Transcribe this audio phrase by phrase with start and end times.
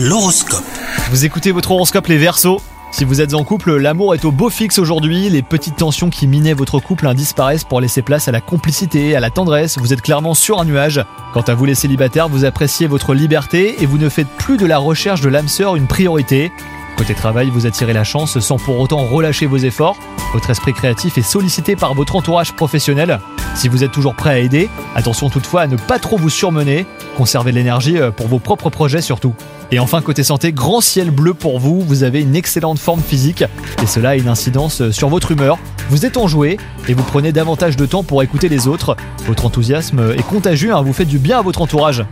[0.00, 0.62] L'horoscope.
[1.10, 4.48] Vous écoutez votre horoscope les Verseaux si vous êtes en couple, l'amour est au beau
[4.48, 8.40] fixe aujourd'hui, les petites tensions qui minaient votre couple disparaissent pour laisser place à la
[8.40, 11.04] complicité, à la tendresse, vous êtes clairement sur un nuage.
[11.34, 14.64] Quant à vous les célibataires, vous appréciez votre liberté et vous ne faites plus de
[14.64, 16.50] la recherche de l'âme sœur une priorité.
[16.96, 19.98] Côté travail, vous attirez la chance sans pour autant relâcher vos efforts.
[20.32, 23.18] Votre esprit créatif est sollicité par votre entourage professionnel.
[23.54, 26.86] Si vous êtes toujours prêt à aider, attention toutefois à ne pas trop vous surmener.
[27.16, 29.34] Conservez l'énergie euh, pour vos propres projets surtout.
[29.72, 31.80] Et enfin, côté santé, grand ciel bleu pour vous.
[31.80, 33.42] Vous avez une excellente forme physique
[33.82, 35.58] et cela a une incidence euh, sur votre humeur.
[35.88, 36.58] Vous êtes enjoué
[36.88, 38.96] et vous prenez davantage de temps pour écouter les autres.
[39.26, 42.04] Votre enthousiasme est contagieux, hein, vous faites du bien à votre entourage.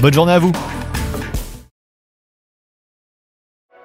[0.00, 0.52] Bonne journée à vous!